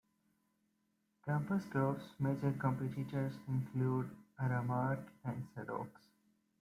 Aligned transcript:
Compass 1.23 1.65
Group's 1.69 2.05
major 2.17 2.51
competitors 2.53 3.35
include 3.47 4.09
Aramark 4.41 5.03
and 5.23 5.47
Sodexo. 5.53 5.91